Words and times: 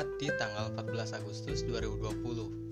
dibuat 0.00 0.16
di 0.16 0.28
tanggal 0.40 0.72
14 0.80 1.20
Agustus 1.20 1.60
2020 1.68 2.69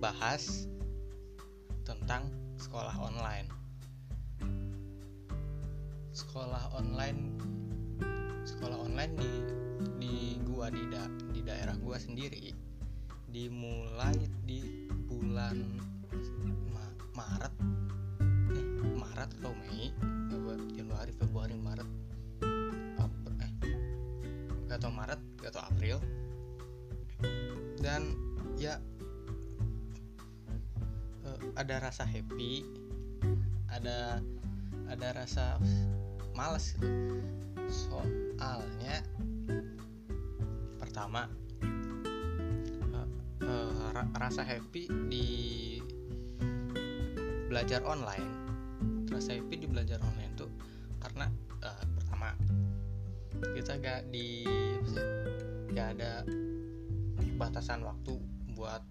ngebahas 0.00 0.64
tentang 1.84 2.24
sekolah 2.56 2.96
online. 3.04 3.52
Sekolah 6.16 6.72
online 6.72 7.36
sekolah 8.48 8.80
online 8.80 9.12
di 9.20 9.32
di 10.00 10.14
gua 10.48 10.72
di 10.72 10.88
da, 10.88 11.04
di 11.36 11.44
daerah 11.44 11.76
gua 11.76 12.00
sendiri 12.00 12.48
dimulai 13.28 14.24
di 14.48 14.88
bulan 15.04 15.68
Ma- 16.72 16.96
Maret. 17.12 17.54
Eh 18.56 18.66
Maret 18.96 19.30
atau 19.36 19.52
Mei? 19.52 19.92
Januari 20.80 21.12
Februari 21.12 21.60
Maret? 21.60 21.88
Apa 22.96 23.30
eh 23.44 23.52
gak 24.64 24.80
Maret 24.88 25.20
gak 25.44 25.60
April. 25.60 26.00
Dan 27.84 28.16
ya 28.56 28.80
ada 31.56 31.82
rasa 31.82 32.06
happy 32.06 32.62
ada 33.70 34.18
ada 34.90 35.08
rasa 35.14 35.56
males 36.34 36.74
gitu. 36.74 37.22
soalnya 37.70 39.02
pertama 40.82 41.30
eh, 43.40 43.86
ra- 43.94 44.12
rasa 44.18 44.42
happy 44.42 44.90
di 45.10 45.26
belajar 47.50 47.82
online 47.86 48.28
rasa 49.10 49.38
happy 49.38 49.54
di 49.58 49.66
belajar 49.66 49.98
online 50.02 50.32
tuh 50.38 50.50
karena 51.02 51.26
eh, 51.62 51.84
pertama 51.98 52.34
kita 53.54 53.78
gak 53.80 54.00
di 54.12 54.44
gak 55.72 55.96
ada 55.98 56.26
batasan 57.38 57.80
waktu 57.86 58.18
buat 58.52 58.84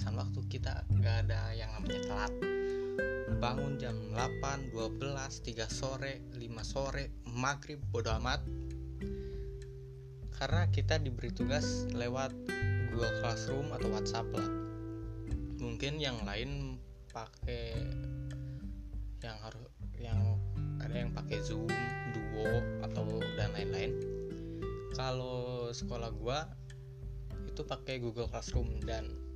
batasan 0.00 0.16
waktu 0.16 0.40
kita 0.48 0.88
gak 1.04 1.28
ada 1.28 1.52
yang 1.52 1.68
namanya 1.76 2.00
telat. 2.08 2.32
Bangun 3.36 3.76
jam 3.76 3.92
8, 4.16 4.72
12, 4.72 4.96
3 4.96 5.68
sore, 5.68 6.24
5 6.40 6.40
sore, 6.64 7.12
maghrib, 7.28 7.76
bodo 7.92 8.08
amat. 8.16 8.40
Karena 10.40 10.64
kita 10.72 10.96
diberi 11.04 11.28
tugas 11.36 11.84
lewat 11.92 12.32
Google 12.88 13.12
Classroom 13.20 13.76
atau 13.76 13.92
WhatsApp 13.92 14.24
lah. 14.32 14.48
Mungkin 15.60 16.00
yang 16.00 16.24
lain 16.24 16.80
pakai 17.12 17.76
yang 19.20 19.36
harus 19.44 19.68
yang 20.00 20.40
ada 20.80 20.96
yang 20.96 21.12
pakai 21.12 21.44
Zoom, 21.44 21.68
Duo 22.16 22.56
atau 22.88 23.20
dan 23.36 23.52
lain-lain. 23.52 24.00
Kalau 24.96 25.68
sekolah 25.76 26.08
gua 26.16 26.48
itu 27.44 27.60
pakai 27.68 28.00
Google 28.00 28.32
Classroom 28.32 28.80
dan 28.88 29.28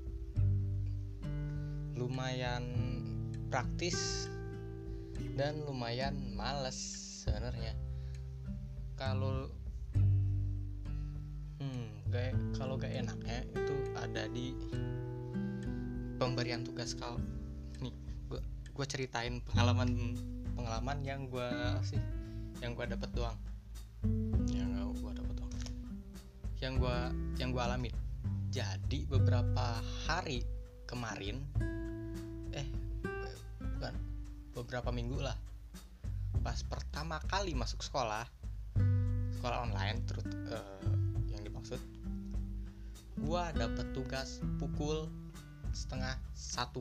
lumayan 1.95 2.63
praktis 3.51 4.27
dan 5.39 5.63
lumayan 5.67 6.15
males 6.35 6.77
sebenarnya. 7.23 7.75
Kalau 8.95 9.51
hmm 11.59 12.11
gak 12.11 12.35
kalau 12.55 12.75
gak 12.79 12.95
enaknya 12.95 13.43
itu 13.55 13.75
ada 13.99 14.27
di 14.31 14.55
pemberian 16.19 16.63
tugas 16.63 16.95
kal 16.95 17.19
nih 17.83 17.95
gua 18.31 18.39
gua 18.71 18.87
ceritain 18.87 19.43
pengalaman 19.43 20.15
pengalaman 20.55 20.99
yang 21.03 21.27
gua 21.27 21.79
sih 21.83 21.99
yang 22.63 22.79
gua 22.79 22.87
dapet 22.87 23.11
doang. 23.15 23.39
Yang 24.51 24.95
gua 25.03 25.13
dapet 25.15 25.35
doang. 25.39 25.53
Yang 26.63 26.75
gua 26.79 26.97
yang 27.39 27.51
gua 27.51 27.63
alamin 27.71 27.95
jadi 28.55 29.03
beberapa 29.11 29.83
hari 30.07 30.47
kemarin 30.87 31.43
beberapa 34.55 34.95
minggu 34.95 35.19
lah. 35.19 35.37
Pas 36.41 36.63
pertama 36.63 37.19
kali 37.27 37.53
masuk 37.53 37.83
sekolah 37.83 38.25
sekolah 39.45 39.61
online 39.61 40.01
terus 40.09 40.25
eh, 40.49 40.89
yang 41.29 41.45
dimaksud 41.45 41.77
gua 43.29 43.53
dapet 43.53 43.93
tugas 43.93 44.41
pukul 44.57 45.05
setengah 45.77 46.17
satu. 46.33 46.81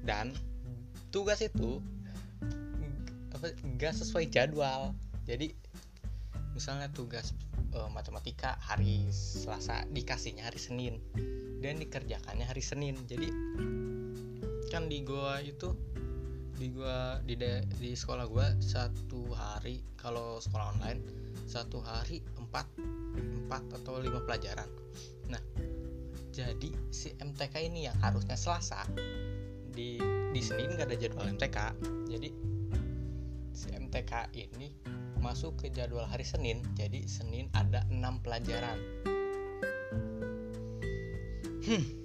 Dan 0.00 0.32
tugas 1.12 1.44
itu 1.44 1.76
apa 3.36 3.52
gak 3.76 4.00
sesuai 4.00 4.32
jadwal. 4.32 4.96
Jadi 5.28 5.52
misalnya 6.56 6.88
tugas 6.88 7.36
eh, 7.76 7.90
matematika 7.92 8.56
hari 8.64 9.04
Selasa 9.12 9.84
dikasihnya 9.92 10.48
hari 10.48 10.56
Senin 10.56 11.04
dan 11.60 11.84
dikerjakannya 11.84 12.48
hari 12.48 12.64
Senin. 12.64 12.96
Jadi 13.04 13.28
kan 14.74 14.90
di 14.90 15.06
gua 15.06 15.38
itu 15.38 15.70
di 16.58 16.66
gua 16.74 17.22
di 17.22 17.38
de- 17.38 17.62
di 17.78 17.94
sekolah 17.94 18.26
gua 18.26 18.50
satu 18.58 19.30
hari 19.30 19.78
kalau 19.94 20.42
sekolah 20.42 20.74
online 20.74 20.98
satu 21.46 21.78
hari 21.78 22.26
empat 22.34 22.66
empat 23.14 23.62
atau 23.70 24.02
lima 24.02 24.18
pelajaran. 24.26 24.66
Nah 25.30 25.38
jadi 26.34 26.74
si 26.90 27.14
MTK 27.22 27.70
ini 27.70 27.86
yang 27.86 27.94
harusnya 28.02 28.34
Selasa 28.34 28.82
di 29.70 30.02
di 30.34 30.40
Senin 30.42 30.74
nggak 30.74 30.90
ada 30.90 30.98
jadwal 30.98 31.30
MTK 31.30 31.58
jadi 32.10 32.28
si 33.54 33.70
MTK 33.70 34.34
ini 34.34 34.74
masuk 35.22 35.54
ke 35.62 35.70
jadwal 35.70 36.10
hari 36.10 36.26
Senin 36.26 36.66
jadi 36.74 37.06
Senin 37.06 37.46
ada 37.54 37.86
enam 37.94 38.18
pelajaran. 38.26 38.78
Hmm. 41.64 42.03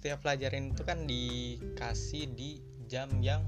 Setiap 0.00 0.24
pelajaran 0.24 0.72
itu 0.72 0.80
kan 0.80 1.04
dikasih 1.04 2.32
di 2.32 2.56
jam 2.88 3.12
yang 3.20 3.44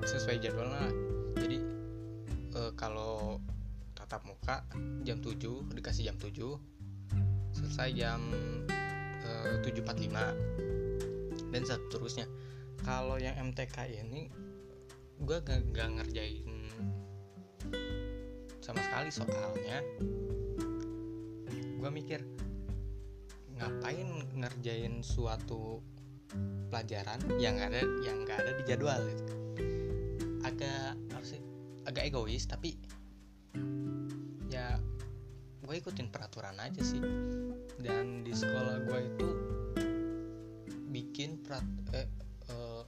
sesuai 0.00 0.40
jadwalnya 0.40 0.88
lah. 0.88 0.92
jadi 1.44 1.58
eh, 2.56 2.72
kalau 2.72 3.36
tatap 3.92 4.24
muka 4.24 4.64
jam 5.04 5.20
7 5.20 5.76
dikasih 5.76 6.08
jam 6.08 6.16
7 6.16 6.56
selesai 7.52 7.92
jam 7.92 8.16
eh, 9.28 9.60
7.45 9.60 11.52
dan 11.52 11.60
seterusnya 11.60 12.24
kalau 12.80 13.20
yang 13.20 13.36
MTK 13.52 13.92
ini 13.92 14.32
gue 15.20 15.36
gak, 15.44 15.68
gak 15.76 16.00
ngerjain 16.00 16.48
sama 18.64 18.80
sekali 18.88 19.12
soalnya 19.12 19.84
gue 21.76 21.90
mikir 21.92 22.24
ngapain 23.60 24.08
ngerjain 24.40 25.04
suatu 25.04 25.84
pelajaran 26.72 27.20
yang 27.36 27.60
ada 27.60 27.84
yang 28.00 28.24
gak 28.24 28.40
ada 28.40 28.56
di 28.56 28.62
jadwal 28.64 29.00
gitu. 29.04 29.34
agak 30.40 30.96
apa 31.12 31.24
sih 31.26 31.40
agak 31.84 32.08
egois 32.08 32.48
tapi 32.48 32.80
ya 34.48 34.80
gue 35.60 35.74
ikutin 35.76 36.08
peraturan 36.08 36.56
aja 36.56 36.80
sih 36.80 37.04
dan 37.84 38.24
di 38.24 38.32
sekolah 38.32 38.80
gue 38.88 38.98
itu 39.12 39.28
bikin 40.90 41.44
perat 41.44 41.66
eh, 41.92 42.08
eh, 42.48 42.82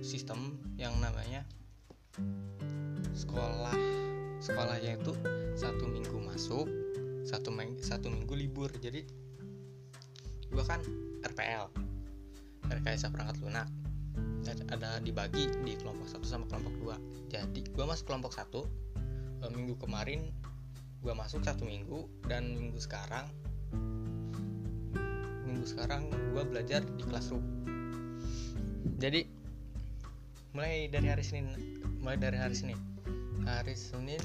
sistem 0.00 0.56
yang 0.80 0.96
namanya 1.04 1.44
sekolah 3.12 3.76
sekolahnya 4.40 4.98
itu 4.98 5.12
satu 5.54 5.84
minggu 5.84 6.16
masuk 6.24 6.66
satu 7.28 7.52
ming- 7.52 7.80
satu 7.80 8.08
minggu 8.08 8.34
libur 8.36 8.70
jadi 8.80 9.04
gua 10.54 10.62
kan 10.62 10.80
RPL 11.26 11.66
rekayasa 12.70 13.10
perangkat 13.10 13.42
lunak 13.42 13.66
ada 14.70 14.98
dibagi 15.00 15.50
di 15.64 15.74
kelompok 15.78 16.06
satu 16.10 16.26
sama 16.26 16.44
kelompok 16.50 16.74
dua. 16.78 16.96
Jadi 17.30 17.64
gua 17.74 17.90
masuk 17.90 18.10
kelompok 18.10 18.32
satu 18.34 18.66
eh, 19.42 19.50
minggu 19.50 19.74
kemarin 19.80 20.30
gua 21.02 21.14
masuk 21.18 21.42
satu 21.44 21.66
minggu 21.66 22.06
dan 22.30 22.54
minggu 22.54 22.78
sekarang 22.80 23.28
minggu 25.44 25.66
sekarang 25.68 26.08
gua 26.32 26.46
belajar 26.46 26.82
di 26.84 27.02
classroom. 27.06 27.42
Jadi 28.98 29.26
mulai 30.54 30.86
dari 30.86 31.06
hari 31.10 31.24
Senin 31.26 31.50
mulai 31.98 32.18
dari 32.20 32.38
hari 32.38 32.54
Senin. 32.54 32.78
Hari 33.44 33.74
Senin 33.74 34.22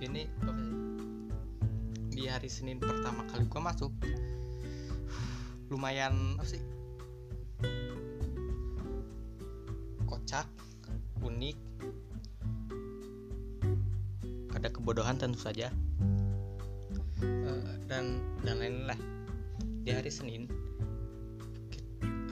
ini 0.00 0.24
apa 0.42 0.52
sih 0.56 0.59
di 2.20 2.28
hari 2.28 2.52
Senin 2.52 2.76
pertama 2.76 3.24
kali 3.32 3.48
gua 3.48 3.72
masuk 3.72 3.88
lumayan 5.72 6.36
apa 6.36 6.44
sih? 6.44 6.60
Kocak 10.04 10.44
unik. 11.24 11.56
Ada 14.52 14.68
kebodohan 14.68 15.16
tentu 15.16 15.40
saja. 15.40 15.72
Eh, 17.24 17.72
dan 17.88 18.20
dan 18.44 18.60
lain-lain 18.60 18.84
lah 18.92 19.00
di 19.80 19.88
hari 19.96 20.12
Senin 20.12 20.44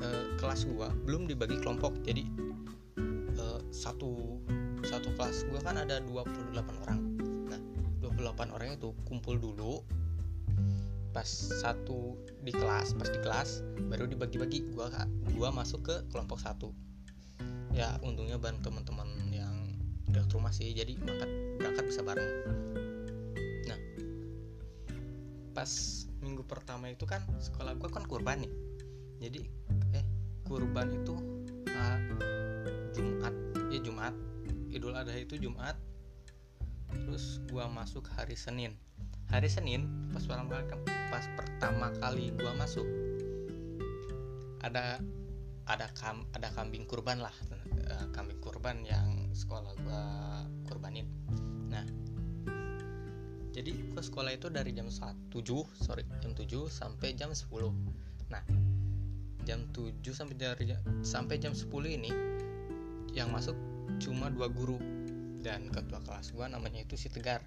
eh, 0.05 0.25
kelas 0.37 0.69
gua 0.69 0.93
belum 1.08 1.25
dibagi 1.25 1.64
kelompok. 1.64 1.96
Jadi 2.05 2.29
eh, 3.40 3.61
satu 3.73 4.37
satu 4.85 5.17
kelas 5.17 5.49
gua 5.49 5.64
kan 5.64 5.81
ada 5.81 6.05
28 6.05 6.85
orang 6.85 7.07
28 8.34 8.52
orang 8.52 8.76
itu 8.76 8.92
kumpul 9.08 9.40
dulu. 9.40 9.80
Pas 11.16 11.25
satu 11.64 12.20
di 12.44 12.52
kelas 12.52 12.92
pas 12.92 13.08
di 13.08 13.19
kelas 13.25 13.64
baru 13.88 14.04
dibagi-bagi. 14.04 14.69
Gua 14.76 14.92
gua 15.32 15.48
masuk 15.48 15.88
ke 15.88 15.96
kelompok 16.12 16.36
satu. 16.36 16.76
Ya 17.72 17.96
untungnya 18.04 18.36
bareng 18.36 18.60
teman-teman 18.60 19.08
yang 19.32 19.54
dekat 20.08 20.28
rumah 20.36 20.52
sih 20.52 20.72
jadi 20.76 20.92
berangkat 21.00 21.30
berangkat 21.56 21.84
bisa 21.88 22.00
bareng. 22.04 22.30
Nah 23.64 23.80
pas 25.56 25.70
minggu 26.20 26.44
pertama 26.44 26.92
itu 26.92 27.08
kan 27.08 27.25
sekolah 27.40 27.72
gua 27.80 27.88
kan 27.88 28.04
kurban 28.04 28.44
nih. 28.44 28.52
Jadi 29.25 29.40
eh 29.96 30.04
kurban 30.44 30.92
itu 30.92 31.16
ah, 31.72 31.98
Jumat. 32.92 33.32
Ya 33.72 33.80
Jumat. 33.80 34.12
Idul 34.69 34.92
Adha 34.92 35.16
itu 35.16 35.40
Jumat 35.40 35.80
terus 36.93 37.40
gua 37.49 37.69
masuk 37.69 38.06
hari 38.17 38.35
Senin. 38.35 38.76
Hari 39.29 39.49
Senin 39.49 40.11
pas 40.12 40.25
pertama 40.25 40.61
pas 41.12 41.25
pertama 41.37 41.87
kali 42.00 42.32
gua 42.37 42.56
masuk 42.56 42.87
ada 44.64 44.99
ada 45.69 45.87
kam 45.93 46.25
ada 46.32 46.49
kambing 46.56 46.88
kurban 46.88 47.20
lah 47.20 47.35
eh, 47.76 48.06
kambing 48.17 48.40
kurban 48.40 48.85
yang 48.85 49.29
sekolah 49.37 49.73
gua 49.85 50.02
kurbanin. 50.64 51.05
Nah 51.69 51.85
jadi 53.52 53.75
gua 53.90 54.02
sekolah 54.06 54.32
itu 54.32 54.49
dari 54.49 54.70
jam 54.70 54.87
1 54.87 55.35
7 55.35 55.44
sorry 55.82 56.06
jam 56.23 56.32
7 56.37 56.70
sampai 56.70 57.19
jam 57.19 57.35
10 57.35 57.50
nah 58.31 58.44
jam 59.43 59.64
7 59.73 59.99
sampai 60.12 60.37
dari 60.37 60.76
sampai 61.00 61.40
jam 61.40 61.56
10 61.56 61.67
ini 61.88 62.12
yang 63.17 63.32
masuk 63.32 63.56
cuma 63.99 64.29
dua 64.29 64.46
guru 64.52 64.76
dan 65.43 65.70
ketua 65.70 66.02
kelas 66.02 66.35
gua 66.35 66.50
namanya 66.50 66.82
itu 66.82 66.99
si 66.99 67.08
Tegar. 67.08 67.43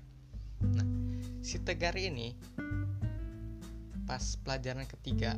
Nah 0.62 0.88
si 1.42 1.58
Tegar 1.62 1.98
ini 1.98 2.38
pas 4.06 4.22
pelajaran 4.44 4.86
ketiga 4.88 5.38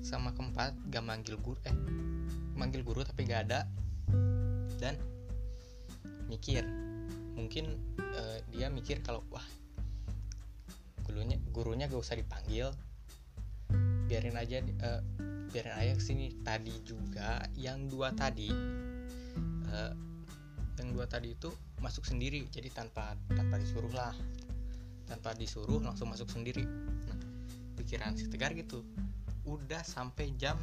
sama 0.00 0.32
keempat 0.32 0.72
gak 0.88 1.04
manggil 1.04 1.36
guru 1.42 1.58
eh 1.66 1.74
manggil 2.54 2.86
guru 2.86 3.02
tapi 3.04 3.26
gak 3.26 3.50
ada 3.50 3.66
dan 4.78 4.94
mikir. 6.30 6.62
Mungkin 7.38 7.64
eh, 7.98 8.38
dia 8.50 8.66
mikir 8.70 9.02
kalau 9.02 9.22
wah 9.30 9.44
gurunya 11.06 11.38
gurunya 11.54 11.86
gak 11.86 12.02
usah 12.02 12.18
dipanggil. 12.18 12.70
Biarin 14.08 14.38
aja 14.38 14.64
eh, 14.64 15.00
biarin 15.52 15.76
aja 15.76 15.92
ke 15.96 16.02
sini 16.02 16.32
tadi 16.44 16.72
juga 16.84 17.44
yang 17.56 17.88
dua 17.88 18.12
tadi 18.16 18.48
eh, 19.68 19.92
yang 20.78 20.88
dua 20.94 21.06
tadi 21.10 21.34
itu 21.34 21.50
masuk 21.80 22.04
sendiri. 22.04 22.46
Jadi 22.50 22.68
tanpa 22.70 23.14
tanpa 23.32 23.58
disuruh 23.58 23.92
lah. 23.92 24.14
Tanpa 25.08 25.32
disuruh 25.32 25.80
langsung 25.80 26.12
masuk 26.12 26.28
sendiri. 26.28 26.64
Nah, 27.08 27.18
pikiran 27.80 28.14
si 28.14 28.28
tegar 28.28 28.52
gitu. 28.52 28.84
Udah 29.48 29.80
sampai 29.80 30.36
jam 30.36 30.60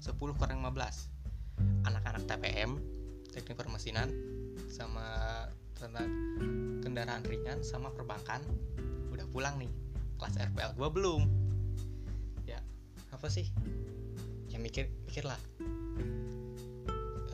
10 0.00 0.16
kurang 0.16 0.64
15 0.64 1.88
anak-anak 1.88 2.24
TPM 2.28 2.80
teknik 3.32 3.56
permesinan 3.56 4.08
sama 4.72 5.04
tentang 5.76 6.08
kendaraan 6.80 7.20
ringan 7.28 7.60
sama 7.60 7.92
perbankan 7.92 8.40
udah 9.12 9.26
pulang 9.28 9.60
nih. 9.60 9.72
Kelas 10.16 10.40
RPL 10.40 10.72
gua 10.80 10.88
belum. 10.88 11.28
Ya 12.48 12.64
apa 13.12 13.28
sih? 13.28 13.52
Ya 14.48 14.56
mikir 14.56 14.88
mikir 15.04 15.28
lah 15.28 15.36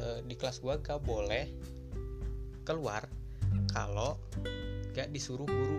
e, 0.03 0.07
di 0.27 0.35
kelas 0.35 0.59
gua 0.59 0.79
gak 0.83 1.03
boleh 1.07 1.47
keluar 2.63 3.07
kalau 3.71 4.19
gak 4.93 5.11
disuruh 5.11 5.49
guru. 5.49 5.79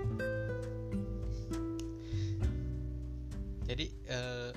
Jadi 3.64 3.86
eh, 4.12 4.52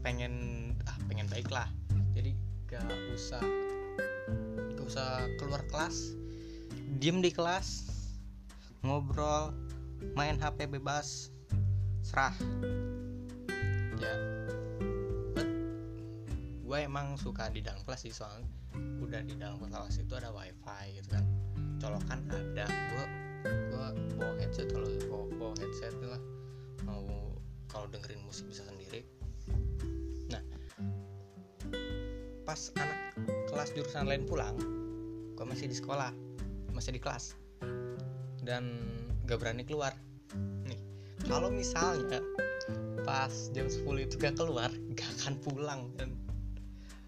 pengen 0.00 0.34
ah 0.88 0.96
pengen 1.10 1.28
baik 1.28 1.52
lah 1.52 1.68
jadi 2.16 2.32
gak 2.70 2.88
usah 3.12 3.42
gak 4.78 4.86
usah 4.86 5.28
keluar 5.36 5.60
kelas 5.68 6.16
diem 7.02 7.20
di 7.20 7.28
kelas 7.28 7.90
ngobrol 8.80 9.52
main 10.16 10.40
HP 10.40 10.64
bebas 10.72 11.28
serah. 12.00 12.32
Ya. 14.00 14.14
Gue 16.64 16.78
emang 16.86 17.20
suka 17.20 17.52
di 17.52 17.60
dalam 17.60 17.84
kelas 17.84 18.08
sih 18.08 18.14
soalnya 18.14 18.48
udah 19.04 19.20
di 19.26 19.34
dalam 19.36 19.58
kelas 19.60 20.00
itu 20.00 20.14
ada 20.16 20.30
wifi 20.32 20.96
gitu 20.96 21.08
kan 21.12 21.24
colokan 21.80 22.20
ada. 22.28 22.66
Gue 22.68 23.04
gue 23.72 23.86
bawa 24.20 24.34
headset 24.38 24.68
kalau 24.70 24.88
bawa, 25.08 25.24
bawa 25.40 25.54
headset 25.58 25.96
lah. 26.04 26.20
Mau 26.84 27.34
kalau 27.66 27.88
dengerin 27.88 28.20
musik 28.22 28.46
bisa 28.52 28.62
sendiri. 28.68 29.02
Nah 30.28 30.44
pas 32.44 32.60
anak 32.76 33.16
kelas 33.48 33.72
jurusan 33.74 34.06
lain 34.06 34.26
pulang 34.26 34.56
gue 35.34 35.46
masih 35.48 35.72
di 35.72 35.76
sekolah 35.76 36.12
masih 36.76 36.92
di 36.92 37.00
kelas. 37.00 37.34
Dan 38.40 38.76
gak 39.24 39.40
berani 39.40 39.64
keluar. 39.64 39.96
Nih 40.68 40.80
kalau 41.24 41.48
misalnya 41.48 42.20
pas 43.04 43.32
jam 43.56 43.68
10 43.68 43.84
itu 44.04 44.20
gak 44.20 44.36
keluar 44.36 44.68
gak 44.92 45.08
akan 45.20 45.34
pulang. 45.40 45.80
Dan 45.96 46.12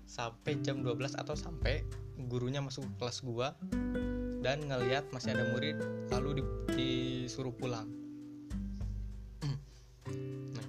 sampai 0.09 0.61
jam 0.61 0.85
12 0.85 1.17
atau 1.17 1.37
sampai 1.37 1.85
gurunya 2.29 2.61
masuk 2.61 2.85
ke 2.85 2.93
kelas 3.01 3.25
gua 3.25 3.57
dan 4.43 4.59
ngeliat 4.67 5.07
masih 5.15 5.39
ada 5.39 5.47
murid 5.55 5.79
lalu 6.11 6.43
di, 6.43 6.45
disuruh 6.75 7.55
pulang. 7.55 7.87
Nah, 10.53 10.67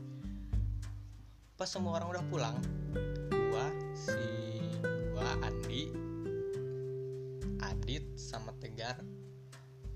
pas 1.58 1.66
semua 1.66 1.98
orang 1.98 2.14
udah 2.14 2.26
pulang 2.30 2.58
gua 3.50 3.68
si 3.98 4.22
gua 5.18 5.26
Andi 5.42 5.90
Adit 7.66 8.06
sama 8.14 8.54
Tegar 8.62 9.02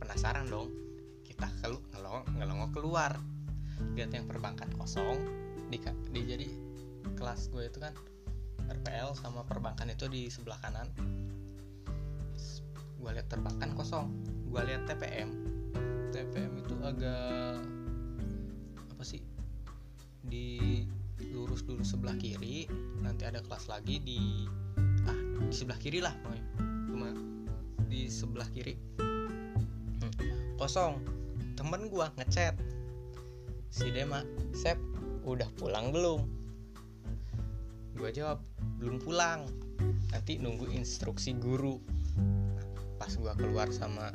penasaran 0.01 0.49
dong. 0.49 0.73
Kita 1.21 1.45
kelu 1.61 1.77
ngelong 1.93 2.25
ngelongok 2.41 2.71
keluar. 2.73 3.13
Lihat 3.93 4.09
yang 4.09 4.25
perbankan 4.25 4.73
kosong 4.73 5.21
di, 5.69 5.77
di 6.09 6.21
jadi 6.25 6.47
kelas 7.13 7.53
gue 7.53 7.69
itu 7.69 7.77
kan 7.77 7.93
RPL 8.65 9.13
sama 9.13 9.45
perbankan 9.45 9.93
itu 9.93 10.09
di 10.09 10.33
sebelah 10.33 10.57
kanan 10.65 10.89
gue 12.97 13.09
lihat 13.13 13.27
perbankan 13.29 13.73
kosong. 13.77 14.09
Gue 14.49 14.61
lihat 14.65 14.89
TPM 14.89 15.47
TPM 16.17 16.51
itu 16.57 16.73
agak 16.81 17.61
apa 18.95 19.03
sih 19.05 19.21
di 20.25 20.81
lurus 21.29 21.61
dulu 21.61 21.85
sebelah 21.85 22.17
kiri 22.17 22.65
nanti 23.05 23.29
ada 23.29 23.37
kelas 23.45 23.69
lagi 23.69 24.01
di 24.01 24.49
ah 25.05 25.19
di 25.45 25.53
sebelah 25.53 25.77
kiri 25.77 26.01
lah 26.01 26.13
cuma 26.89 27.13
di 27.85 28.09
sebelah 28.09 28.49
kiri. 28.51 28.75
Hmm, 28.99 30.11
kosong. 30.57 30.99
Temen 31.53 31.87
gue 31.93 32.05
ngechat. 32.17 32.57
Si 33.69 33.93
Dema 33.93 34.25
Sep 34.57 34.79
udah 35.21 35.47
pulang 35.55 35.93
belum? 35.93 36.25
Gue 37.93 38.09
jawab 38.09 38.41
belum 38.81 38.99
pulang. 38.99 39.45
Nanti 40.11 40.41
nunggu 40.41 40.71
instruksi 40.73 41.37
guru 41.37 41.77
pas 43.07 43.15
gue 43.15 43.33
keluar 43.39 43.71
sama 43.71 44.11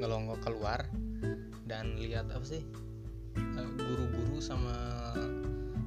ngelongo 0.00 0.40
keluar 0.40 0.88
dan 1.68 1.92
lihat 2.00 2.24
apa 2.32 2.40
sih 2.40 2.64
guru-guru 3.76 4.40
sama 4.40 4.72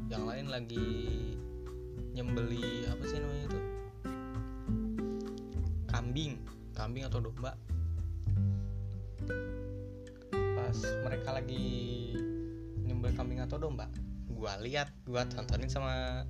yang 0.05 0.21
lain 0.29 0.45
lagi 0.45 0.85
nyembeli 2.13 2.85
apa 2.93 3.03
sih 3.09 3.17
namanya 3.17 3.45
itu? 3.49 3.59
Kambing 5.89 6.37
kambing 6.77 7.09
atau 7.09 7.25
domba. 7.25 7.57
Pas 10.29 10.77
mereka 11.09 11.41
lagi 11.41 12.13
nyembeli 12.85 13.17
kambing 13.17 13.41
atau 13.41 13.57
domba 13.57 13.89
gua 14.29 14.61
lihat 14.61 14.93
gua 15.09 15.25
tontonin 15.25 15.73
sama 15.73 16.21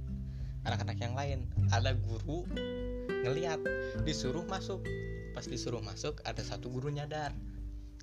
anak-anak 0.63 1.03
yang 1.03 1.19
lain. 1.19 1.51
Ada 1.67 1.99
guru 1.99 2.47
ngeliat 3.27 3.59
disuruh 4.07 4.47
masuk 4.47 4.87
pas 5.38 5.46
disuruh 5.46 5.86
masuk 5.86 6.17
ada 6.25 6.41
satu 6.41 6.65
guru 6.74 6.89
nyadar. 6.89 7.29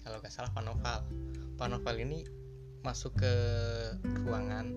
Kalau 0.07 0.23
gak 0.23 0.31
salah 0.31 0.55
Panoval 0.55 1.03
Pak 1.59 1.67
Novel 1.67 2.07
ini 2.07 2.23
masuk 2.87 3.19
ke 3.19 3.35
ruangan. 4.23 4.71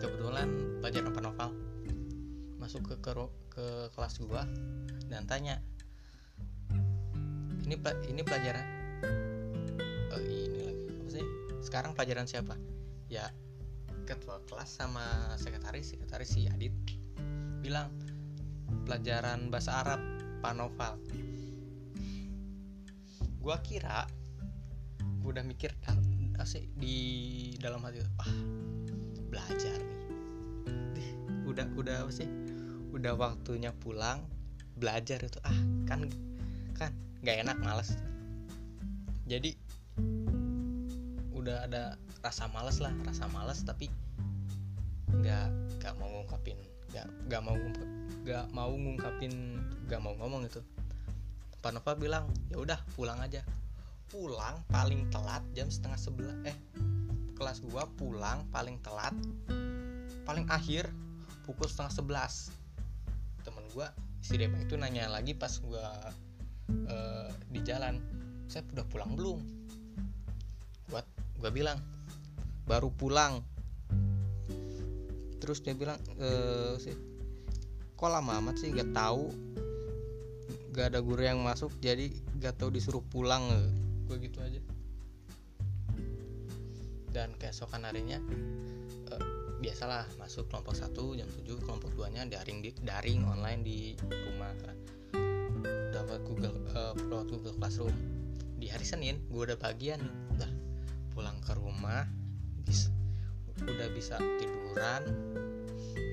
Kebetulan 0.00 0.80
pelajaran 0.80 1.12
Pak 1.12 1.22
Novel 1.28 1.50
masuk 2.56 2.80
ke 2.88 2.94
ke, 3.04 3.12
ke 3.52 3.66
kelas 3.92 4.24
gua 4.24 4.48
dan 5.12 5.28
tanya 5.28 5.60
ini 7.68 7.76
ini 8.08 8.24
pelajaran 8.24 8.64
oh 10.16 10.20
ini 10.24 10.60
lagi. 10.64 10.84
Apa 10.96 11.08
sih? 11.12 11.24
Sekarang 11.60 11.92
pelajaran 11.92 12.24
siapa? 12.24 12.56
Ya 13.12 13.28
ketua 14.08 14.40
kelas 14.48 14.80
sama 14.80 15.36
sekretaris 15.36 15.92
sekretaris 15.92 16.32
si 16.32 16.48
Adit. 16.48 16.72
Bilang 17.60 17.92
pelajaran 18.88 19.52
bahasa 19.52 19.84
Arab 19.84 20.17
Pak 20.38 20.52
Novel 20.54 20.94
gua 23.38 23.56
kira 23.64 24.04
gua 25.22 25.30
udah 25.34 25.44
mikir 25.46 25.72
asik 26.38 26.70
di 26.78 26.96
dalam 27.58 27.82
hati 27.82 27.98
ah 28.22 28.32
belajar 29.28 29.78
nih. 30.94 31.12
Udah 31.48 31.66
udah 31.74 32.06
apa 32.06 32.12
sih? 32.12 32.28
Udah 32.94 33.16
waktunya 33.18 33.74
pulang 33.74 34.22
belajar 34.78 35.18
itu 35.18 35.40
ah 35.42 35.58
kan 35.90 36.06
kan 36.78 36.94
nggak 37.24 37.42
enak 37.42 37.56
males. 37.58 37.98
Jadi 39.26 39.56
udah 41.34 41.66
ada 41.66 41.96
rasa 42.22 42.46
males 42.52 42.78
lah 42.78 42.92
rasa 43.02 43.26
males 43.32 43.64
tapi 43.64 43.88
nggak 45.08 45.48
nggak 45.80 45.94
mau 45.96 46.06
ngungkapin 46.12 46.58
nggak 46.92 47.06
nggak 47.28 47.42
mau 47.44 47.56
nggak 48.24 48.44
mau 48.52 48.72
ngungkapin 48.72 49.32
nggak 49.88 50.00
mau 50.00 50.14
ngomong 50.16 50.48
itu 50.48 50.60
Pak 51.58 51.74
Nova 51.74 51.92
bilang 51.98 52.30
ya 52.48 52.62
udah 52.62 52.78
pulang 52.94 53.18
aja. 53.18 53.42
Pulang 54.08 54.62
paling 54.70 55.10
telat 55.10 55.42
jam 55.52 55.68
setengah 55.68 55.98
sebelah 55.98 56.36
eh 56.46 56.56
kelas 57.34 57.60
gua 57.66 57.84
pulang 57.98 58.46
paling 58.54 58.78
telat. 58.80 59.12
Paling 60.22 60.46
akhir 60.48 60.86
pukul 61.42 61.66
setengah 61.66 61.92
sebelas. 61.92 62.54
Temen 63.42 63.66
gua 63.74 63.90
si 64.22 64.38
Dema 64.38 64.62
itu 64.62 64.78
nanya 64.78 65.10
lagi 65.10 65.34
pas 65.34 65.58
gua 65.58 66.14
uh, 66.88 67.30
di 67.50 67.60
jalan 67.66 67.98
saya 68.46 68.62
udah 68.78 68.86
pulang 68.86 69.18
belum? 69.18 69.42
Buat 70.94 71.04
gua 71.42 71.50
bilang 71.50 71.82
baru 72.70 72.94
pulang 72.94 73.42
terus 75.38 75.62
dia 75.62 75.74
bilang 75.74 75.98
e, 76.18 76.28
sih 76.82 76.94
kok 77.98 78.14
lama 78.14 78.38
amat 78.38 78.62
sih 78.62 78.70
gak 78.70 78.94
tahu? 78.94 79.34
Gak 80.70 80.94
ada 80.94 81.02
guru 81.02 81.26
yang 81.26 81.42
masuk 81.42 81.74
jadi 81.82 82.14
gak 82.38 82.62
tahu 82.62 82.70
disuruh 82.70 83.02
pulang. 83.02 83.50
Gue 84.06 84.22
gitu 84.22 84.38
aja. 84.38 84.62
Dan 87.10 87.34
keesokan 87.42 87.82
harinya 87.82 88.22
uh, 89.10 89.22
biasalah 89.58 90.06
masuk 90.22 90.46
kelompok 90.46 90.78
satu 90.78 91.18
jam 91.18 91.26
7 91.26 91.58
kelompok 91.66 91.90
2 91.98 92.14
nya 92.14 92.22
daring 92.30 92.62
di 92.62 92.70
daring 92.86 93.26
online 93.26 93.66
di 93.66 93.98
rumah. 93.98 94.54
Dapat 95.90 96.22
Google 96.22 96.54
uh, 96.78 96.94
Google 97.26 97.58
Classroom. 97.58 97.96
Di 98.62 98.70
hari 98.70 98.86
Senin 98.86 99.18
gue 99.26 99.42
udah 99.42 99.58
bagian. 99.58 99.98
Udah 100.38 100.50
pulang 101.10 101.42
ke 101.42 101.50
rumah 101.58 102.06
udah 103.64 103.88
bisa 103.94 104.20
tiduran 104.38 105.02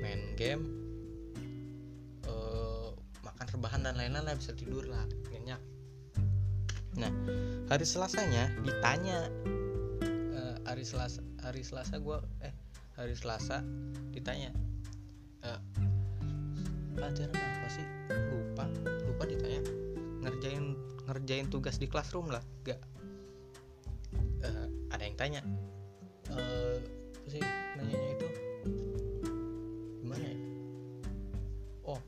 main 0.01 0.21
game 0.39 0.63
uh, 2.25 2.93
makan 3.21 3.47
rebahan 3.53 3.81
dan 3.85 3.95
lain-lain 3.97 4.37
bisa 4.37 4.53
tidur 4.57 4.85
lah 4.85 5.05
nyenyak. 5.29 5.61
Nah 6.97 7.11
hari 7.69 7.85
selasanya 7.85 8.49
ditanya 8.63 9.29
uh, 10.33 10.55
hari 10.65 10.87
selasa 10.87 11.21
hari 11.43 11.61
selasa 11.61 11.99
gue 12.01 12.17
eh 12.41 12.53
hari 12.95 13.13
selasa 13.13 13.61
ditanya 14.15 14.49
uh, 15.43 15.61
pelajaran 16.95 17.35
apa 17.35 17.67
sih? 17.69 17.85
Lupa 18.31 18.65
lupa 19.05 19.23
ditanya. 19.27 19.61
Ngerjain 20.25 20.73
ngerjain 21.05 21.47
tugas 21.53 21.77
di 21.77 21.85
classroom 21.85 22.33
lah 22.33 22.41
gak 22.65 22.81
uh, 24.41 24.67
ada 24.89 25.03
yang 25.05 25.17
tanya 25.17 25.41
uh, 26.33 26.81
sih 27.35 27.43
nanyanya 27.75 28.09
itu 28.15 28.27
gimana 29.99 30.23
ya? 30.23 30.37
Oh 31.83 32.01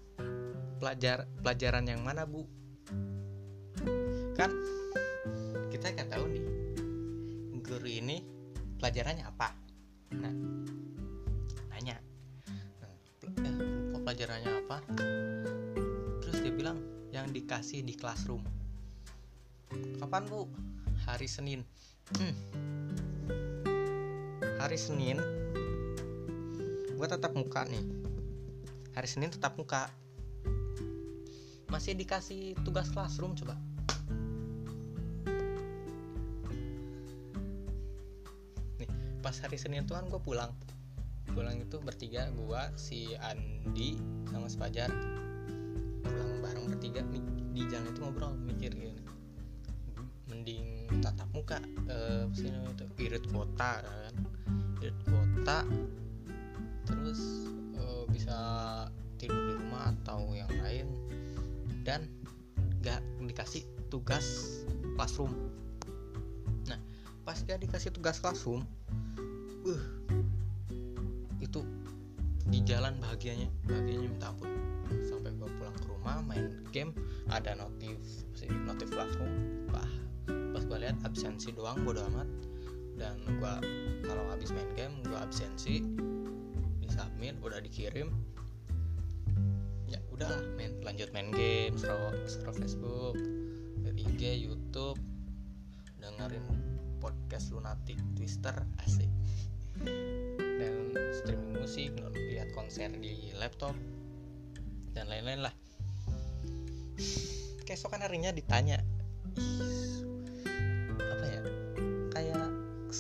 pelajar 0.80 1.28
pelajaran 1.44 1.84
yang 1.84 2.00
mana 2.00 2.24
bu? 2.24 2.48
Kan 4.40 4.56
kita 5.68 5.92
nggak 5.92 6.10
tahu 6.16 6.26
nih 6.32 6.44
guru 7.60 7.90
ini 7.92 8.24
pelajarannya 8.80 9.28
apa? 9.28 9.52
Nah 10.16 10.34
nanya 11.76 12.00
nah, 12.80 12.94
eh, 13.44 14.00
pelajarannya 14.00 14.52
apa? 14.64 14.78
Terus 16.24 16.38
dia 16.40 16.54
bilang 16.56 16.80
yang 17.12 17.28
dikasih 17.36 17.84
di 17.84 18.00
classroom. 18.00 18.44
Kapan 20.00 20.24
bu? 20.32 20.48
Hari 21.04 21.28
Senin. 21.28 21.68
Hmm. 22.16 22.36
Hari 24.68 24.76
Senin 24.76 25.16
gue 26.92 27.08
tetap 27.08 27.32
muka 27.40 27.64
nih. 27.72 27.88
Hari 29.00 29.08
Senin 29.08 29.32
tetap 29.32 29.56
muka. 29.56 29.88
Masih 31.72 31.96
dikasih 31.96 32.52
tugas 32.68 32.92
classroom 32.92 33.32
coba. 33.40 33.56
Nih 38.76 38.92
pas 39.24 39.40
hari 39.40 39.56
Senin 39.56 39.88
tuh 39.88 39.96
kan 39.96 40.12
gue 40.12 40.20
pulang. 40.20 40.52
Pulang 41.32 41.64
itu 41.64 41.80
bertiga 41.80 42.28
gue 42.36 42.62
si 42.76 43.16
Andi 43.24 43.96
sama 44.28 44.52
Sepajar 44.52 44.92
pulang 46.04 46.44
bareng 46.44 46.76
bertiga 46.76 47.08
di 47.56 47.64
jalan 47.72 47.88
itu 47.88 48.04
ngobrol 48.04 48.36
mikir 48.44 48.76
gini. 48.76 49.00
Mending 50.28 50.92
tatap 51.00 51.32
muka 51.32 51.64
eh 51.88 52.28
itu 52.36 52.84
irit 53.00 53.24
kota 53.32 53.80
kan 53.80 54.37
irit 54.82 54.98
kota 55.10 55.66
terus 56.88 57.52
uh, 57.76 58.04
bisa 58.10 58.38
tidur 59.18 59.36
di 59.36 59.54
rumah 59.58 59.92
atau 59.98 60.32
yang 60.32 60.52
lain 60.62 60.88
dan 61.84 62.08
gak 62.84 63.02
dikasih 63.24 63.66
tugas 63.92 64.62
classroom. 64.96 65.34
Nah 66.70 66.80
pas 67.26 67.40
gak 67.44 67.60
dikasih 67.64 67.92
tugas 67.92 68.22
classroom 68.22 68.64
uh 69.68 69.84
itu 71.44 71.62
di 72.48 72.64
jalan 72.64 72.96
bahagianya 73.04 73.52
bahagianya 73.68 74.08
minta 74.08 74.32
ampun. 74.32 74.52
Sampai 75.04 75.36
gua 75.36 75.52
pulang 75.60 75.76
ke 75.76 75.86
rumah 75.92 76.24
main 76.24 76.64
game 76.72 76.96
ada 77.28 77.60
notif 77.60 78.00
notif 78.64 78.88
classroom 78.96 79.68
wah 79.72 79.92
pas 80.28 80.64
gua 80.64 80.80
lihat 80.80 80.96
absensi 81.04 81.52
doang 81.52 81.84
bodo 81.84 82.04
amat 82.14 82.28
dan 82.98 83.22
gua 83.38 83.62
kalau 84.04 84.26
habis 84.34 84.50
main 84.52 84.68
game 84.74 84.94
gua 85.06 85.24
absensi 85.24 85.86
disubmit 86.84 87.38
udah 87.46 87.62
dikirim. 87.62 88.10
Ya 89.88 90.02
udahlah 90.12 90.44
main 90.60 90.82
lanjut 90.84 91.14
main 91.16 91.32
game 91.32 91.78
scroll 91.78 92.12
scroll 92.28 92.58
Facebook 92.58 93.16
IG 93.98 94.46
YouTube 94.46 94.98
dengerin 95.98 96.46
podcast 97.02 97.50
lunatic 97.54 97.98
twister 98.14 98.54
asik. 98.86 99.10
Dan 100.38 100.94
streaming 101.14 101.54
musik 101.58 101.94
lihat 102.34 102.50
konser 102.54 102.90
di 102.98 103.30
laptop 103.38 103.74
dan 104.94 105.06
lain-lain 105.10 105.50
lah. 105.50 105.54
Keesokan 107.66 108.02
harinya 108.02 108.34
ditanya 108.34 108.82
apa 110.98 111.26
ya 111.30 111.42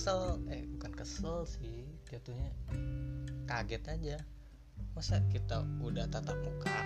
kesel. 0.07 0.39
Eh 0.47 0.63
bukan 0.71 0.91
kesel 0.95 1.37
sih 1.43 1.83
jatuhnya 2.07 2.47
kaget 3.43 3.83
aja. 3.91 4.17
Masa 4.95 5.19
kita 5.27 5.67
udah 5.83 6.07
tatap 6.07 6.39
muka 6.47 6.79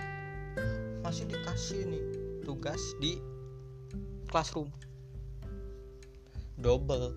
masih 1.06 1.30
dikasih 1.30 1.86
nih 1.86 2.02
tugas 2.42 2.82
di 2.98 3.22
classroom. 4.26 4.66
Double. 6.58 7.14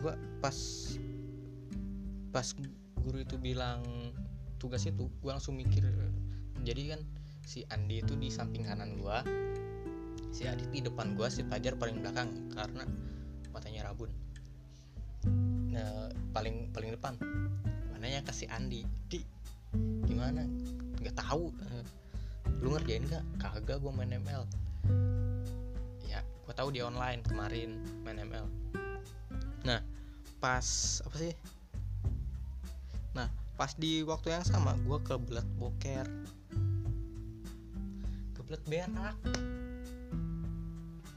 Gue 0.00 0.14
pas 0.40 0.56
pas 2.32 2.48
guru 3.04 3.20
itu 3.20 3.36
bilang 3.36 3.84
tugas 4.56 4.88
itu 4.88 5.12
gue 5.20 5.28
langsung 5.28 5.60
mikir. 5.60 5.84
Jadi 6.64 6.88
kan 6.88 7.04
si 7.44 7.68
Andi 7.68 8.00
itu 8.00 8.16
di 8.16 8.32
samping 8.32 8.64
kanan 8.64 8.96
gue 8.96 9.18
si 10.34 10.50
Adit 10.50 10.66
di 10.74 10.82
depan 10.82 11.14
gue 11.14 11.30
si 11.30 11.46
Fajar 11.46 11.78
paling 11.78 12.02
belakang 12.02 12.50
karena 12.50 12.82
matanya 13.54 13.86
rabun. 13.86 14.10
Nah, 15.70 16.10
paling 16.34 16.74
paling 16.74 16.90
depan. 16.98 17.14
Mananya 17.94 18.26
kasih 18.26 18.50
Andi. 18.50 18.82
Di 19.06 19.22
gimana? 20.10 20.42
Nggak 20.98 21.14
tahu. 21.22 21.54
Lu 22.58 22.74
ngerjain 22.74 23.06
gak 23.06 23.22
kagak 23.38 23.78
gue 23.78 23.92
main 23.94 24.10
ML 24.10 24.42
gue 26.44 26.52
tahu 26.52 26.68
dia 26.76 26.84
online 26.84 27.24
kemarin 27.24 27.80
main 28.04 28.20
ML 28.20 28.46
nah 29.64 29.80
pas 30.44 31.00
apa 31.08 31.16
sih? 31.16 31.32
Nah 33.16 33.32
pas 33.56 33.72
di 33.72 34.04
waktu 34.04 34.36
yang 34.36 34.44
sama 34.44 34.76
gue 34.84 34.98
kebelet 35.00 35.48
boker. 35.56 36.04
Kebelet 38.36 38.62
berak 38.68 39.16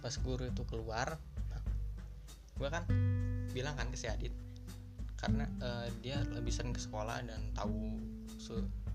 pas 0.07 0.15
guru 0.23 0.47
itu 0.47 0.63
keluar 0.63 1.19
gue 2.55 2.69
kan 2.71 2.87
bilang 3.51 3.75
kan 3.75 3.91
ke 3.91 3.99
si 3.99 4.07
Adit 4.07 4.31
karena 5.19 5.43
uh, 5.59 5.91
dia 5.99 6.23
lebih 6.31 6.47
sering 6.47 6.71
ke 6.71 6.79
sekolah 6.79 7.27
dan 7.27 7.51
tahu 7.51 7.99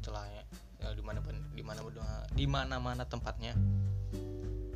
celahnya 0.01 0.41
ya, 0.81 0.89
di 0.97 1.05
mana 1.05 1.21
di 1.53 1.61
mana 1.61 1.81
di 2.33 2.47
mana 2.49 2.81
mana 2.81 3.05
tempatnya. 3.05 3.53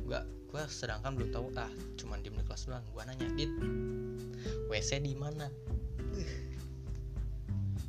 Gua 0.05 0.21
gua 0.53 0.69
sedangkan 0.69 1.17
belum 1.17 1.33
tahu 1.33 1.49
ah 1.57 1.71
cuman 1.97 2.21
di 2.21 2.29
kelas 2.29 2.69
doang 2.69 2.85
gua 2.93 3.09
nanya 3.09 3.25
dit 3.33 3.49
wc 4.69 4.91
di 5.01 5.17
mana? 5.17 5.49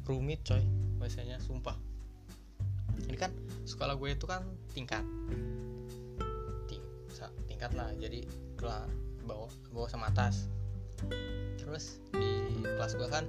Rumit 0.09 0.41
coy 0.49 0.65
wc 1.05 1.17
nya 1.29 1.37
sumpah. 1.45 1.77
Ini 3.05 3.15
kan 3.21 3.31
sekolah 3.69 3.95
gue 3.95 4.11
itu 4.17 4.27
kan 4.27 4.43
tingkat 4.75 5.07
Ting, 5.29 5.68
tingkat 7.59 7.75
lah 7.75 7.91
jadi 7.99 8.23
kelas 8.55 8.87
bawah 9.27 9.51
bawah 9.75 9.91
sama 9.91 10.15
atas 10.15 10.47
terus 11.59 11.99
di 12.15 12.63
kelas 12.63 12.95
gue 12.95 13.09
kan 13.11 13.27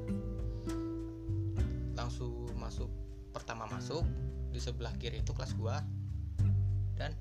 langsung 1.98 2.46
masuk 2.54 2.94
pertama 3.34 3.66
masuk 3.66 4.06
di 4.50 4.58
sebelah 4.58 4.94
kiri 4.98 5.22
itu 5.22 5.32
kelas 5.34 5.54
gua. 5.56 5.82
Dan 6.98 7.16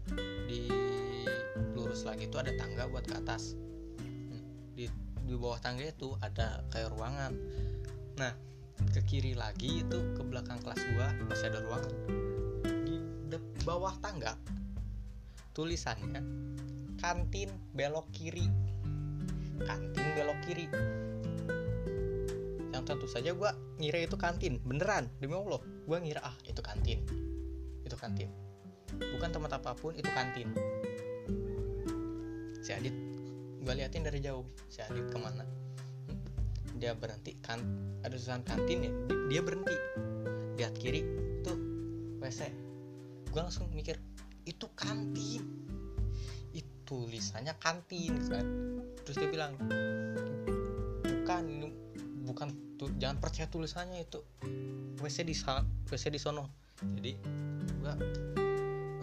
di 0.51 0.67
lurus 1.77 2.03
lagi 2.03 2.27
itu 2.27 2.37
ada 2.41 2.51
tangga 2.59 2.89
buat 2.91 3.05
ke 3.07 3.15
atas. 3.15 3.55
Di 4.75 4.91
di 5.23 5.35
bawah 5.37 5.61
tangga 5.61 5.87
itu 5.87 6.17
ada 6.25 6.65
kayak 6.73 6.91
ruangan. 6.97 7.33
Nah 8.19 8.33
ke 8.91 9.01
kiri 9.05 9.37
lagi 9.37 9.85
itu 9.85 9.99
ke 10.17 10.23
belakang 10.25 10.59
kelas 10.65 10.83
gua 10.97 11.09
masih 11.31 11.53
ada 11.53 11.61
ruangan. 11.63 11.95
Di 12.83 12.97
bawah 13.63 13.95
tangga 14.01 14.35
tulisannya 15.53 16.23
kantin 16.99 17.51
belok 17.73 18.07
kiri. 18.13 18.47
Kantin 19.63 20.07
belok 20.19 20.39
kiri. 20.45 20.67
Yang 22.75 22.83
tentu 22.85 23.07
saja 23.09 23.31
gue 23.33 23.51
ngira 23.81 24.05
itu 24.05 24.19
kantin. 24.19 24.61
Beneran 24.63 25.09
demi 25.23 25.35
allah. 25.35 25.63
Gue 25.87 25.99
ngira 26.03 26.21
ah 26.23 26.37
itu 26.45 26.61
kantin. 26.61 27.03
Itu 27.87 27.97
kantin. 27.97 28.29
Bukan 28.99 29.31
tempat 29.31 29.63
apa 29.63 29.73
pun 29.79 29.95
itu 29.95 30.11
kantin. 30.11 30.53
Si 32.61 32.71
Adit 32.75 32.95
gue 33.63 33.73
liatin 33.73 34.05
dari 34.05 34.19
jauh. 34.19 34.45
Si 34.69 34.83
Adit 34.83 35.09
ke 35.09 35.19
mana? 35.19 35.47
Dia 36.77 36.95
berhenti. 36.95 37.39
Kan 37.41 37.65
ada 38.03 38.15
tulisan 38.15 38.43
kantin 38.43 38.87
ya? 38.87 38.93
Dia 39.31 39.41
berhenti. 39.43 39.77
Lihat 40.59 40.75
kiri 40.75 41.03
tuh 41.47 41.57
WC 42.19 42.69
gue 43.29 43.41
langsung 43.45 43.69
mikir 43.77 44.01
itu 44.49 44.65
kantin 44.73 45.45
tulisannya 46.89 47.53
kantin 47.61 48.17
kan. 48.33 48.47
Terus 49.05 49.17
dia 49.21 49.29
bilang 49.29 49.53
bukan 51.05 51.45
bukan 52.25 52.49
tuh 52.81 52.89
jangan 52.97 53.21
percaya 53.21 53.45
tulisannya 53.53 54.09
itu. 54.09 54.25
WC 54.99 55.29
di 55.29 55.37
WC 55.85 56.05
di 56.09 56.17
sono. 56.17 56.73
Jadi 56.81 57.13
gua 57.85 57.93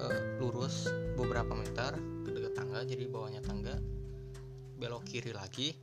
uh, 0.01 0.19
lurus 0.41 0.89
beberapa 1.15 1.53
meter 1.53 1.95
ke 2.25 2.29
dekat 2.33 2.53
tangga 2.57 2.81
jadi 2.83 3.05
bawahnya 3.07 3.41
tangga 3.45 3.77
belok 4.75 5.07
kiri 5.07 5.31
lagi 5.31 5.77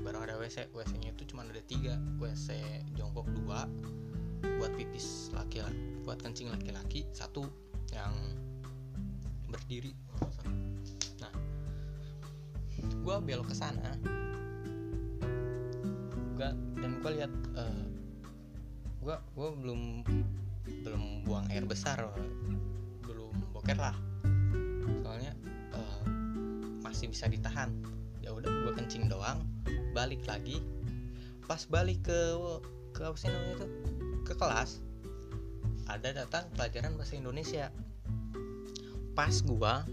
baru 0.00 0.24
ada 0.24 0.34
WC 0.40 0.72
WC 0.72 0.92
nya 1.00 1.10
itu 1.12 1.28
cuma 1.28 1.44
ada 1.44 1.60
tiga 1.64 1.96
WC 2.18 2.56
jongkok 2.96 3.28
dua 3.36 3.68
buat 4.60 4.72
pipis 4.76 5.32
laki 5.32 5.64
laki 5.64 5.80
buat 6.04 6.18
kencing 6.20 6.52
laki-laki 6.52 7.08
satu 7.16 7.48
yang 7.92 8.12
berdiri 9.48 9.96
gue 13.04 13.16
belok 13.20 13.52
ke 13.52 13.56
sana. 13.56 14.00
Gua 16.34 16.50
dan 16.80 16.90
gue 17.04 17.10
lihat 17.20 17.32
uh, 17.52 17.60
eh, 17.60 17.84
gue 19.04 19.16
gue 19.36 19.48
belum 19.60 19.80
belum 20.80 21.02
buang 21.28 21.46
air 21.52 21.68
besar 21.68 22.00
belum 23.04 23.36
boker 23.52 23.76
lah. 23.76 23.96
Soalnya 25.04 25.36
uh, 25.76 26.00
masih 26.80 27.12
bisa 27.12 27.28
ditahan. 27.28 27.68
Ya 28.24 28.32
udah 28.32 28.48
gue 28.48 28.72
kencing 28.72 29.12
doang 29.12 29.44
balik 29.92 30.24
lagi. 30.24 30.64
Pas 31.44 31.60
balik 31.68 32.08
ke 32.08 32.20
ke 32.96 33.04
apa 33.04 33.16
sih 33.20 33.28
namanya 33.28 33.54
itu? 33.60 33.68
Ke 34.24 34.32
kelas 34.32 34.80
ada 35.84 36.16
datang 36.16 36.48
pelajaran 36.56 36.96
bahasa 36.96 37.20
Indonesia. 37.20 37.68
Pas 39.12 39.44
gua 39.44 39.84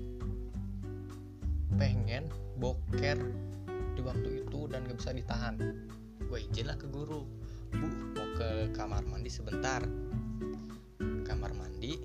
pengen 1.75 2.31
boker 2.61 3.17
di 3.97 4.01
waktu 4.05 4.45
itu 4.45 4.69
dan 4.69 4.85
gak 4.85 5.01
bisa 5.01 5.17
ditahan. 5.17 5.57
Gue 6.29 6.45
izin 6.45 6.69
lah 6.69 6.77
ke 6.77 6.85
guru. 6.85 7.25
Bu 7.73 7.87
mau 8.13 8.27
ke 8.37 8.69
kamar 8.77 9.01
mandi 9.09 9.33
sebentar. 9.33 9.81
Kamar 11.25 11.51
mandi 11.57 11.97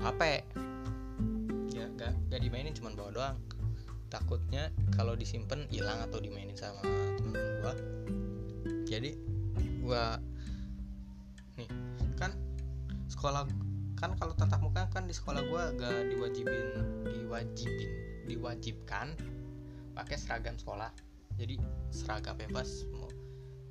HP 0.00 0.20
ya 1.76 1.84
gak, 2.00 2.16
gak 2.32 2.40
dimainin 2.40 2.72
cuma 2.72 2.96
bawa 2.96 3.12
doang. 3.12 3.36
Takutnya 4.08 4.72
kalau 4.96 5.12
disimpan 5.12 5.68
hilang 5.68 6.00
atau 6.00 6.16
dimainin 6.16 6.56
sama 6.56 6.80
temen 7.20 7.36
gue 7.36 7.74
jadi 8.88 9.12
gue 9.60 10.04
nih 11.60 11.68
kan 12.16 12.32
sekolah 13.12 13.44
kan 14.00 14.16
kalau 14.16 14.32
tatap 14.32 14.64
muka 14.64 14.88
kan 14.88 15.04
di 15.04 15.12
sekolah 15.12 15.44
gue 15.44 15.62
gak 15.76 16.08
diwajibin 16.08 16.64
diwajibin 17.04 18.07
diwajibkan 18.28 19.16
pakai 19.96 20.16
seragam 20.20 20.54
sekolah. 20.60 20.92
Jadi 21.40 21.56
seragam 21.90 22.36
bebas 22.36 22.84
mau 22.92 23.08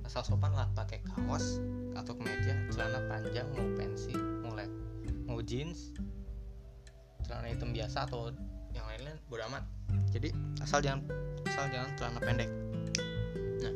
asal 0.08 0.24
sopan 0.24 0.56
lah 0.56 0.72
pakai 0.72 1.04
kaos 1.04 1.60
atau 1.92 2.16
kemeja 2.16 2.56
celana 2.72 3.04
panjang 3.12 3.44
mau 3.52 3.68
pensi 3.76 4.16
mau 4.40 4.56
lep 4.56 4.72
mau 5.28 5.44
jeans 5.44 5.92
celana 7.28 7.52
hitam 7.52 7.76
biasa 7.76 8.08
atau 8.08 8.32
yang 8.72 8.88
lain-lain 8.88 9.20
bodo 9.28 9.44
amat. 9.52 9.68
Jadi 10.16 10.32
asal 10.64 10.80
jangan 10.80 11.04
asal 11.44 11.68
jangan 11.68 11.92
celana 12.00 12.20
pendek. 12.24 12.48
Nah 13.60 13.74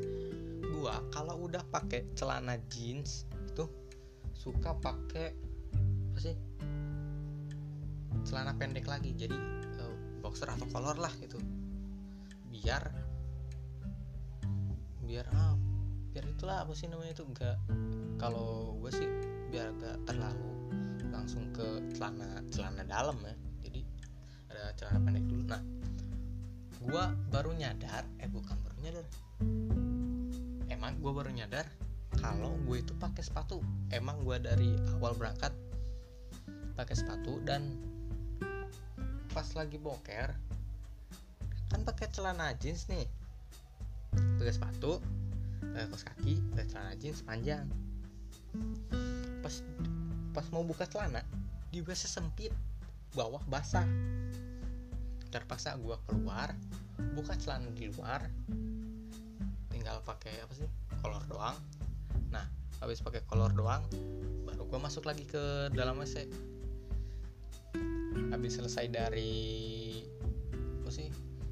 gua 0.72 1.04
kalau 1.12 1.52
udah 1.52 1.60
pakai 1.68 2.08
celana 2.16 2.56
jeans 2.72 3.28
itu 3.52 3.68
suka 4.32 4.72
pakai 4.80 5.36
apa 6.16 6.20
sih? 6.24 6.36
Celana 8.24 8.56
pendek 8.56 8.88
lagi. 8.88 9.12
Jadi 9.20 9.36
boxer 10.32 10.48
atau 10.48 10.64
kolor 10.72 10.96
lah 10.96 11.12
gitu. 11.20 11.36
Biar 12.48 12.88
biar 15.04 15.28
ah 15.36 15.60
biar 16.16 16.24
itulah 16.24 16.64
apa 16.64 16.72
sih 16.72 16.88
namanya 16.88 17.20
itu 17.20 17.28
enggak 17.28 17.60
kalau 18.16 18.80
gue 18.80 18.96
sih 18.96 19.04
biar 19.52 19.76
gak 19.76 20.08
terlalu 20.08 20.72
langsung 21.12 21.52
ke 21.52 21.84
celana 21.92 22.40
celana 22.48 22.88
dalam 22.88 23.20
ya. 23.20 23.36
Jadi 23.68 23.84
ada 24.48 24.72
celana 24.80 25.04
pendek 25.04 25.26
dulu. 25.28 25.44
Nah 25.52 25.62
gue 26.80 27.04
baru 27.28 27.52
nyadar 27.52 28.08
eh 28.24 28.32
bukan 28.32 28.56
baru 28.56 28.78
nyadar. 28.88 29.06
Emang 30.72 30.96
gue 31.04 31.12
baru 31.12 31.28
nyadar 31.36 31.68
kalau 32.24 32.56
gue 32.64 32.80
itu 32.80 32.96
pakai 32.96 33.20
sepatu. 33.20 33.60
Emang 33.92 34.24
gue 34.24 34.40
dari 34.40 34.80
awal 34.96 35.12
berangkat 35.12 35.52
pakai 36.80 36.96
sepatu 36.96 37.44
dan 37.44 37.91
pas 39.32 39.48
lagi 39.56 39.80
boker 39.80 40.36
kan 41.72 41.82
pakai 41.88 42.12
celana 42.12 42.52
jeans 42.60 42.92
nih. 42.92 43.08
Pakai 44.12 44.52
sepatu 44.52 45.00
pakai 45.72 45.88
kaos 45.88 46.04
kaki 46.04 46.34
pakai 46.52 46.66
celana 46.68 46.94
jeans 47.00 47.24
panjang. 47.24 47.64
Pas 49.40 49.64
pas 50.36 50.46
mau 50.52 50.68
buka 50.68 50.84
celana 50.84 51.24
di 51.72 51.80
WC 51.80 52.12
sempit 52.12 52.52
bawah 53.16 53.40
basah. 53.48 53.88
Terpaksa 55.32 55.80
gue 55.80 55.96
keluar 56.12 56.52
buka 57.16 57.40
celana 57.40 57.72
di 57.72 57.88
luar 57.88 58.28
tinggal 59.72 60.04
pakai 60.04 60.44
apa 60.44 60.54
sih 60.60 60.68
kolor 61.00 61.24
doang. 61.32 61.56
Nah 62.36 62.44
habis 62.84 63.00
pakai 63.00 63.24
kolor 63.32 63.56
doang 63.56 63.88
baru 64.44 64.68
gue 64.68 64.80
masuk 64.84 65.08
lagi 65.08 65.24
ke 65.24 65.72
dalam 65.72 65.96
WC 66.04 66.28
habis 68.32 68.58
selesai 68.58 68.88
dari 68.88 70.02
apa 70.82 70.90
sih 70.90 71.08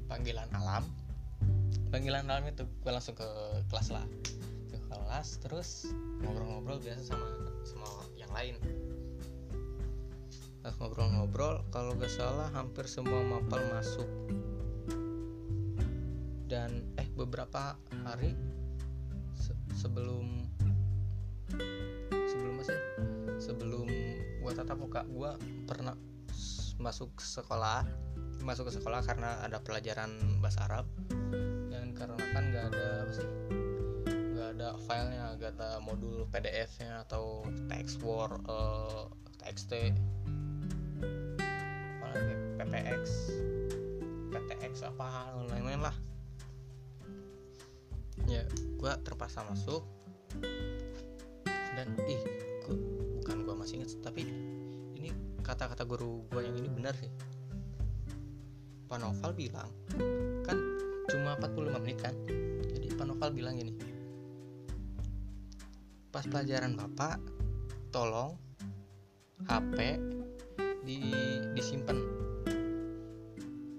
panggilan 0.08 0.48
alam. 0.56 0.88
Panggilan 1.92 2.26
dalam 2.26 2.48
itu 2.48 2.64
gue 2.66 2.92
langsung 2.92 3.14
ke 3.14 3.28
kelas 3.68 3.92
lah. 3.92 4.04
Ke 4.72 4.78
kelas 4.90 5.38
terus 5.44 5.92
ngobrol-ngobrol 6.24 6.80
biasa 6.80 7.14
sama 7.14 7.28
sama 7.62 7.88
yang 8.16 8.32
lain. 8.32 8.56
Ngobrol-ngobrol 10.80 11.60
kalau 11.68 11.92
gak 12.00 12.08
salah 12.08 12.48
hampir 12.56 12.88
semua 12.88 13.20
mapal 13.20 13.60
masuk. 13.76 14.08
Beberapa 17.20 17.76
hari 18.08 18.32
se 19.36 19.52
sebelum 19.76 20.48
sebelum 22.08 22.56
sih? 22.64 22.80
Sebelum 23.36 23.84
gua 24.40 24.56
tatap 24.56 24.80
muka 24.80 25.04
gua 25.04 25.36
pernah 25.68 25.92
masuk 26.80 27.12
sekolah 27.20 27.84
masuk 28.40 28.72
ke 28.72 28.80
sekolah 28.80 29.04
karena 29.04 29.36
ada 29.44 29.60
pelajaran 29.60 30.10
bahasa 30.40 30.64
Arab. 30.68 30.86
Dan 31.68 31.92
karena 31.92 32.16
kan 32.32 32.44
nggak 32.48 32.64
ada 32.72 32.88
nggak 34.08 34.48
ada 34.56 34.68
filenya 34.88 35.26
nggak 35.36 35.52
ada 35.60 35.70
modul 35.84 36.24
PDF-nya 36.32 37.04
atau 37.06 37.44
text 37.68 38.00
word 38.00 38.32
uh, 38.48 39.06
TXT 39.40 39.92
apa 42.00 42.06
lagi 42.12 42.34
PPX 42.58 43.02
PTX 44.32 44.74
apa 44.88 45.36
lain-lain 45.52 45.80
lah. 45.84 45.96
Ya 48.24 48.44
gue 48.80 48.92
terpaksa 49.04 49.44
masuk. 49.48 49.84
Dan 51.76 51.96
ih 52.04 52.22
gua, 52.66 52.76
bukan 53.20 53.36
gue 53.46 53.54
masih 53.56 53.74
inget 53.80 53.94
tapi 54.02 54.26
kata-kata 55.40 55.84
guru 55.88 56.24
gue 56.28 56.42
yang 56.44 56.56
ini 56.56 56.68
benar 56.68 56.94
sih. 56.96 57.10
Pak 58.90 58.98
Noval 58.98 59.32
bilang 59.34 59.70
kan 60.46 60.58
cuma 61.10 61.38
45 61.38 61.82
menit 61.82 61.98
kan? 62.00 62.14
Jadi 62.70 62.86
Pak 62.94 63.06
Noval 63.06 63.30
bilang 63.34 63.54
gini 63.56 63.74
pas 66.10 66.26
pelajaran 66.26 66.74
bapak 66.74 67.22
tolong 67.94 68.34
HP 69.46 70.02
di 70.82 70.98
disimpan. 71.54 72.02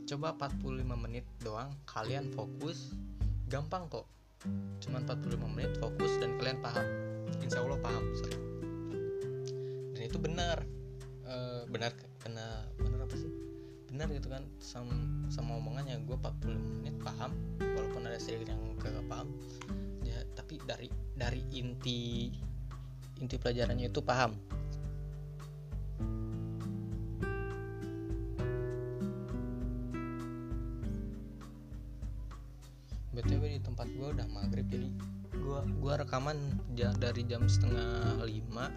Coba 0.07 0.31
45 0.39 0.87
menit 0.95 1.27
doang 1.43 1.75
kalian 1.83 2.31
fokus 2.31 2.95
gampang 3.51 3.91
kok. 3.91 4.07
Cuma 4.79 5.03
45 5.03 5.43
menit 5.51 5.75
fokus 5.75 6.11
dan 6.23 6.39
kalian 6.39 6.63
paham. 6.63 6.87
Insya 7.43 7.67
Allah 7.67 7.79
paham 7.83 8.05
dan 10.01 10.09
itu 10.09 10.17
benar 10.17 10.57
benar 11.71 11.95
benar 12.21 12.67
benar 12.75 12.99
apa 13.07 13.15
sih? 13.15 13.31
Benar 13.91 14.07
gitu 14.11 14.27
kan 14.27 14.43
sama, 14.59 14.91
sama 15.31 15.55
omongannya 15.59 15.99
gue 16.03 16.15
45 16.19 16.83
menit 16.83 16.95
paham 16.99 17.31
walaupun 17.59 18.07
ada 18.07 18.19
sedikit 18.19 18.51
yang 18.51 18.61
kagak 18.77 19.03
paham. 19.07 19.31
Ya 20.03 20.19
tapi 20.35 20.59
dari 20.67 20.91
dari 21.15 21.41
inti 21.55 22.31
inti 23.23 23.35
pelajarannya 23.39 23.87
itu 23.87 24.03
paham. 24.03 24.35
Btw 33.11 33.43
di 33.43 33.59
tempat 33.59 33.87
gue 33.91 34.07
udah 34.07 34.27
maghrib 34.31 34.67
jadi 34.71 34.87
gue 35.31 35.59
gua 35.83 35.99
rekaman 35.99 36.37
dari 36.75 37.27
jam 37.27 37.43
setengah 37.49 38.23
lima 38.23 38.71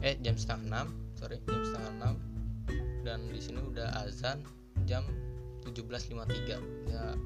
eh 0.00 0.16
jam 0.22 0.38
setengah 0.38 0.64
enam 0.64 1.05
sorry 1.16 1.40
jam 1.48 1.62
setengah 1.64 1.92
enam. 1.96 2.14
Dan 3.02 3.32
di 3.32 3.40
sini 3.40 3.60
udah 3.64 4.04
azan 4.04 4.44
jam 4.84 5.02
17.53 5.64 6.92
ya 6.92 7.16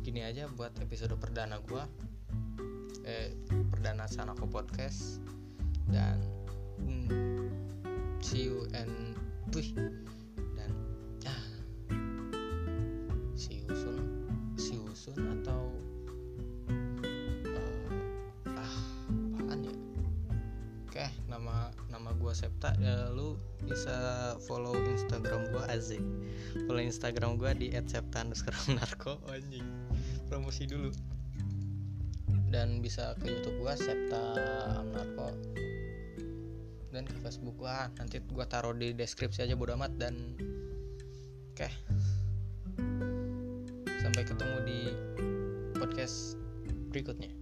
gini 0.00 0.24
aja 0.24 0.48
buat 0.48 0.72
episode 0.80 1.12
perdana 1.20 1.60
gue 1.60 1.84
eh 3.04 3.34
perdana 3.68 4.08
Sanako 4.08 4.46
podcast. 4.48 5.20
Dan 5.90 6.22
hmm, 6.80 7.08
see 8.22 8.48
you 8.48 8.64
and 8.72 9.18
wih 9.52 9.74
Septa 22.38 22.70
ya 22.78 23.10
lu 23.10 23.34
bisa 23.66 23.90
follow 24.46 24.78
Instagram 24.78 25.50
gua 25.50 25.66
Azik 25.66 25.98
follow 26.70 26.78
Instagram 26.78 27.34
gua 27.34 27.50
di 27.50 27.74
@septa_narko 27.74 29.18
anjing. 29.34 29.66
Promosi 30.30 30.70
dulu. 30.70 30.94
Dan 32.54 32.78
bisa 32.78 33.18
ke 33.18 33.26
YouTube 33.26 33.58
gua 33.66 33.74
Septa 33.74 34.22
Amnarko 34.78 35.34
dan 36.88 37.04
ke 37.04 37.18
Facebook 37.20 37.58
gua 37.58 37.90
nanti 38.00 38.22
gua 38.30 38.46
taruh 38.46 38.72
di 38.72 38.94
deskripsi 38.94 39.42
aja 39.42 39.58
bodo 39.58 39.74
amat. 39.74 39.98
Dan 39.98 40.38
oke. 41.58 41.68
Sampai 43.98 44.22
ketemu 44.22 44.56
di 44.62 44.80
podcast 45.74 46.38
berikutnya 46.94 47.37